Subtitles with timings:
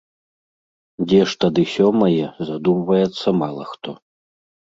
[1.07, 3.97] Дзе ж тады сёмае, задумваецца мала хто.